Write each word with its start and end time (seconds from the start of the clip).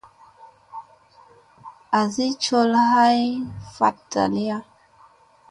Asi 1.99 2.25
col 2.43 2.73
ay 3.01 3.21
faɗta 3.75 4.21
dalira. 4.21 4.57